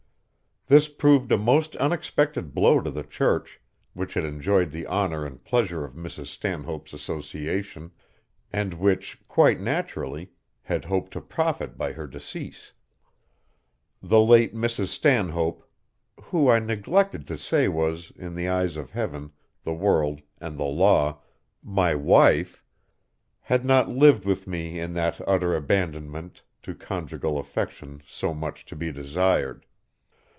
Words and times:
This 0.67 0.87
proved 0.87 1.33
a 1.33 1.37
most 1.37 1.75
unexpected 1.75 2.53
blow 2.55 2.79
to 2.79 2.89
the 2.89 3.03
church, 3.03 3.59
which 3.93 4.13
had 4.13 4.23
enjoyed 4.23 4.71
the 4.71 4.85
honor 4.87 5.25
and 5.25 5.43
pleasure 5.43 5.83
of 5.83 5.95
Mrs. 5.95 6.27
Stanhope's 6.27 6.93
association, 6.93 7.91
and 8.53 8.75
which, 8.75 9.19
quite 9.27 9.59
naturally, 9.59 10.31
had 10.61 10.85
hoped 10.85 11.11
to 11.11 11.19
profit 11.19 11.77
by 11.77 11.91
her 11.91 12.07
decease. 12.07 12.71
The 14.01 14.21
late 14.21 14.55
Mrs. 14.55 14.85
Stanhope, 14.87 15.69
who 16.23 16.47
I 16.49 16.59
neglected 16.59 17.27
to 17.27 17.37
say 17.37 17.67
was, 17.67 18.13
in 18.15 18.33
the 18.33 18.47
eyes 18.47 18.77
of 18.77 18.91
Heaven, 18.91 19.33
the 19.63 19.73
world, 19.73 20.21
and 20.39 20.57
the 20.57 20.63
law, 20.63 21.19
my 21.61 21.95
wife, 21.95 22.63
had 23.41 23.65
not 23.65 23.89
lived 23.89 24.23
with 24.23 24.47
me 24.47 24.79
in 24.79 24.93
that 24.93 25.19
utter 25.27 25.53
abandonment 25.53 26.43
to 26.63 26.73
conjugal 26.73 27.37
affection 27.39 28.01
so 28.07 28.33
much 28.33 28.63
to 28.67 28.75
be 28.77 28.89
desired. 28.93 29.65